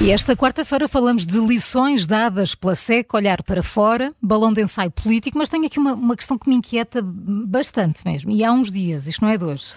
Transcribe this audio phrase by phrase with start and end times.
[0.00, 4.90] E esta quarta-feira falamos de lições dadas pela SEC, olhar para fora, balão de ensaio
[4.92, 8.30] político, mas tenho aqui uma, uma questão que me inquieta bastante mesmo.
[8.30, 9.72] E há uns dias, isto não é de hoje.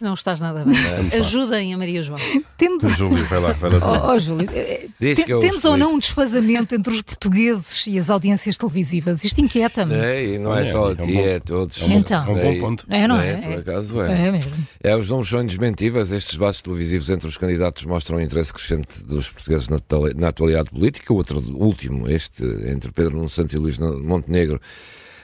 [0.00, 0.76] Não estás nada bem.
[1.18, 2.18] Ajudem a Maria João.
[2.56, 2.84] Temos.
[2.96, 4.06] Júlio, vai lá, vai lá.
[4.06, 7.98] Oh, oh, Júlio, eh, que eu temos ou não um desfazamento entre os portugueses e
[7.98, 9.24] as audiências televisivas?
[9.24, 9.94] Isto inquieta-me.
[9.94, 11.82] É, e não é, É, só é a um ti, bom- é todos.
[11.82, 12.24] é um bom- Então.
[12.26, 12.86] é um bom ponto.
[12.88, 13.30] É, não é?
[13.32, 13.36] é?
[13.38, 14.28] Por acaso é.
[14.28, 14.52] É mesmo.
[14.82, 16.12] É, os números são indesmentíveis.
[16.12, 19.78] Estes debates televisivos entre os candidatos mostram um interesse crescente dos portugueses na,
[20.14, 21.12] na atualidade política.
[21.12, 24.60] O outro último, este, entre Pedro Nuno Santos e Luís Montenegro,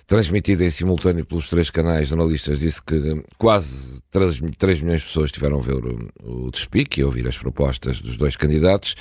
[0.06, 5.32] transmitido em simultâneo pelos três canais jornalistas, disse que quase 3, 3 milhões de pessoas
[5.32, 8.94] tiveram a ver o, o despique e ouvir as propostas dos dois candidatos.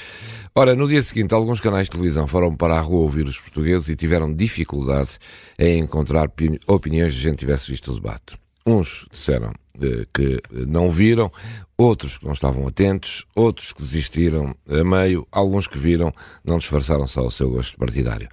[0.56, 3.90] Ora, no dia seguinte, alguns canais de televisão foram para a rua ouvir os portugueses
[3.90, 5.18] e tiveram dificuldade
[5.60, 8.38] em encontrar opini- opiniões de gente que tivesse visto o debate.
[8.66, 9.52] Uns disseram
[10.14, 11.32] que não viram,
[11.78, 17.08] outros que não estavam atentos, outros que desistiram a meio, alguns que viram não disfarçaram
[17.08, 18.30] só o seu gosto partidário.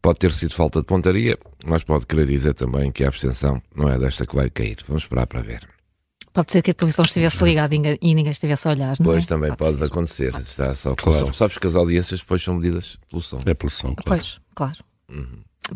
[0.00, 3.88] Pode ter sido falta de pontaria, mas pode querer dizer também que a abstenção não
[3.88, 4.78] é desta que vai cair.
[4.86, 5.68] Vamos esperar para ver.
[6.32, 9.14] Pode ser que a televisão estivesse ligada e ninguém- estivesse a olhar, não é?
[9.14, 9.84] Pois também pode, ser.
[9.84, 10.34] acontecer.
[10.34, 11.32] Está só Claro.
[11.32, 13.40] Sabes que as audiências depois são medidas pelo som.
[13.46, 14.04] É pelo som, claro.
[14.04, 14.78] Pois, claro.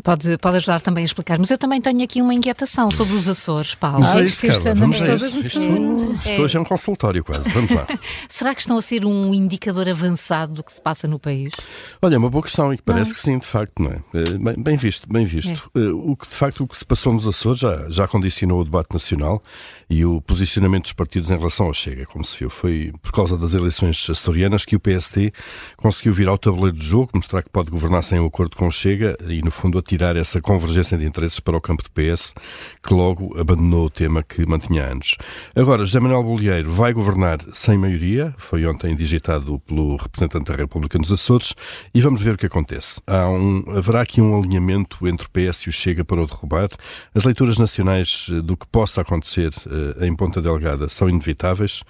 [0.03, 3.27] Pode, pode ajudar também a explicar, mas eu também tenho aqui uma inquietação sobre os
[3.27, 4.03] Açores, Paulo.
[4.05, 4.79] Ah, a isto- isto Carla.
[4.79, 5.25] Vamos a isso.
[5.39, 7.51] Isto, isto hoje é um consultório quase.
[7.51, 7.85] Vamos lá.
[8.29, 11.53] Será que estão a ser um indicador avançado do que se passa no país?
[12.01, 13.15] Olha, é uma boa questão e que parece Não.
[13.15, 13.97] que sim, de facto, não é?
[14.13, 15.69] Eh, Bem, bem visto, bem visto.
[15.75, 18.63] Eh, O que, de facto, o que se passou nos Açores já, já condicionou o
[18.63, 19.41] debate nacional
[19.89, 22.49] e o posicionamento dos partidos em relação ao Chega, como se viu.
[22.49, 25.31] Foi por causa das eleições açorianas que o PSD
[25.77, 28.71] conseguiu virar o tabuleiro de jogo, mostrar que pode governar sem o acordo com o
[28.71, 32.35] Chega e, no fundo, atirar essa convergência de interesses para o campo do PS,
[32.83, 35.15] que logo abandonou o tema que mantinha anos.
[35.55, 40.99] Agora, José Manuel Bolieiro vai governar sem maioria, foi ontem digitado pelo representante da República
[40.99, 41.55] nos Açores,
[41.91, 43.01] e vamos ver o que acontece.
[43.09, 46.69] Um, haverá aqui um alinhamento entre o PS e o Chega para o derrubar.
[47.15, 49.51] As leituras nacionais do que possa acontecer
[49.99, 51.81] eh, em Ponta Delgada são inevitáveis.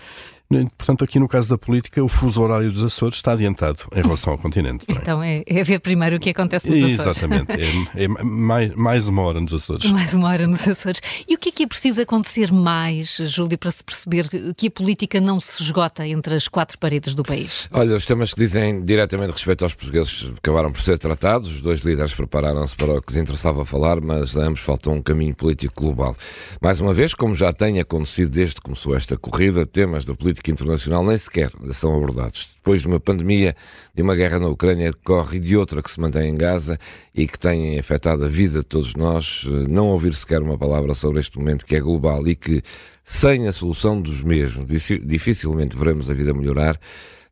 [0.75, 4.33] Portanto, aqui no caso da política, o fuso horário dos Açores está adiantado em relação
[4.33, 4.83] ao continente.
[4.87, 4.93] é?
[4.93, 7.17] Então é, é ver primeiro o que acontece nos Açores.
[7.17, 7.51] Exatamente.
[7.95, 9.91] É, é mais, mais uma hora nos Açores.
[9.99, 11.01] Mais uma hora nos Açores.
[11.27, 14.71] E o que é que é preciso acontecer mais, Júlio, para se perceber que a
[14.71, 17.67] política não se esgota entre as quatro paredes do país?
[17.71, 21.53] Olha, os temas que dizem diretamente respeito aos portugueses acabaram por ser tratados.
[21.53, 25.01] Os dois líderes prepararam-se para o que lhes interessava falar, mas a ambos faltou um
[25.01, 26.15] caminho político global.
[26.59, 30.38] Mais uma vez, como já tem acontecido desde que começou esta corrida, temas da política
[30.47, 32.49] internacional nem sequer são abordados.
[32.55, 33.55] Depois de uma pandemia,
[33.93, 36.79] de uma guerra na Ucrânia que corre e de outra que se mantém em Gaza
[37.13, 40.93] e que têm afetado a vida de todos nós, eh, não ouvir sequer uma palavra
[40.93, 42.61] sobre este momento que é global e que,
[43.09, 44.67] sem a solução dos mesmos,
[45.03, 46.79] dificilmente veremos a vida melhorar,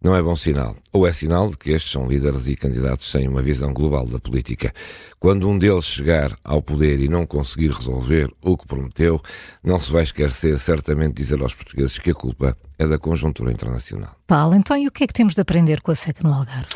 [0.01, 0.75] não é bom sinal.
[0.91, 4.19] Ou é sinal de que estes são líderes e candidatos sem uma visão global da
[4.19, 4.73] política.
[5.19, 9.21] Quando um deles chegar ao poder e não conseguir resolver o que prometeu,
[9.63, 14.15] não se vai esquecer certamente dizer aos portugueses que a culpa é da conjuntura internacional.
[14.25, 16.67] Paulo, então e o que é que temos de aprender com a SEC no Algarve?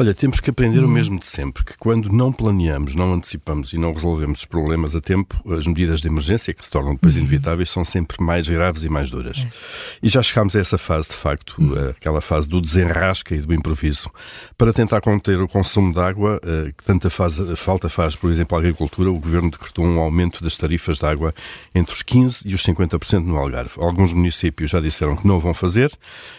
[0.00, 3.78] Olha, temos que aprender o mesmo de sempre, que quando não planeamos, não antecipamos e
[3.78, 7.68] não resolvemos os problemas a tempo, as medidas de emergência, que se tornam depois inevitáveis,
[7.68, 9.46] são sempre mais graves e mais duras.
[10.02, 11.56] E já chegámos a essa fase, de facto,
[11.90, 14.10] aquela fase do desenrasca e do improviso,
[14.56, 18.56] para tentar conter o consumo de água, eh, que tanta faz- falta faz, por exemplo,
[18.56, 21.34] à agricultura, o Governo decretou um aumento das tarifas de água
[21.74, 23.72] entre os 15% e os 50% no Algarve.
[23.78, 25.90] Alguns municípios já disseram que não vão fazer.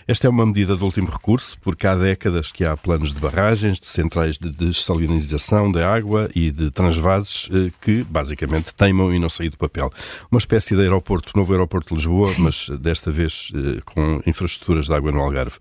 [0.08, 3.80] Esta é uma medida de último recurso, porque há décadas que há planos de barragens,
[3.80, 9.30] de centrais de dessalinização da água e de transvases eh, que, basicamente, teimam em não
[9.30, 9.92] sair do papel.
[10.32, 14.94] Uma espécie de aeroporto, novo aeroporto de Lisboa, mas desta vez eh, com infraestruturas de
[14.94, 15.58] água no Algarve.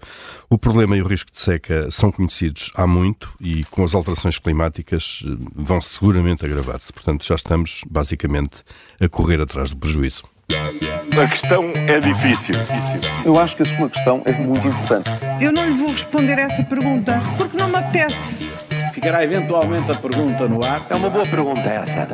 [0.49, 4.39] O problema e o risco de seca são conhecidos há muito e com as alterações
[4.39, 6.93] climáticas eh, vão seguramente agravar-se.
[6.93, 8.63] Portanto, já estamos, basicamente,
[9.01, 10.23] a correr atrás do prejuízo.
[10.51, 12.55] A questão é difícil.
[13.25, 15.11] Eu acho que a sua questão é muito importante.
[15.41, 18.17] Eu não lhe vou responder essa pergunta porque não me apetece.
[18.95, 20.87] Ficará eventualmente a pergunta no ar.
[20.89, 22.09] É uma boa pergunta essa.